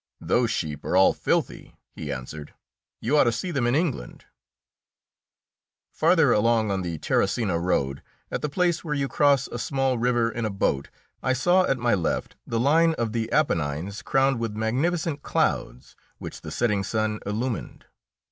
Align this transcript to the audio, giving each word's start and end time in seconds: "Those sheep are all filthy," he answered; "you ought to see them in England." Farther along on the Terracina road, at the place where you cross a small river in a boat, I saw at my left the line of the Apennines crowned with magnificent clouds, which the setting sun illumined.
"Those 0.19 0.49
sheep 0.49 0.83
are 0.83 0.97
all 0.97 1.13
filthy," 1.13 1.75
he 1.91 2.11
answered; 2.11 2.55
"you 3.01 3.15
ought 3.15 3.25
to 3.25 3.31
see 3.31 3.51
them 3.51 3.67
in 3.67 3.75
England." 3.75 4.25
Farther 5.91 6.31
along 6.33 6.71
on 6.71 6.81
the 6.81 6.97
Terracina 6.97 7.59
road, 7.59 8.01
at 8.31 8.41
the 8.41 8.49
place 8.49 8.83
where 8.83 8.95
you 8.95 9.07
cross 9.07 9.45
a 9.49 9.59
small 9.59 9.99
river 9.99 10.31
in 10.31 10.43
a 10.43 10.49
boat, 10.49 10.89
I 11.21 11.33
saw 11.33 11.65
at 11.65 11.77
my 11.77 11.93
left 11.93 12.35
the 12.47 12.59
line 12.59 12.95
of 12.95 13.11
the 13.11 13.31
Apennines 13.31 14.01
crowned 14.01 14.39
with 14.39 14.55
magnificent 14.55 15.21
clouds, 15.21 15.95
which 16.17 16.41
the 16.41 16.49
setting 16.49 16.83
sun 16.83 17.19
illumined. 17.23 17.85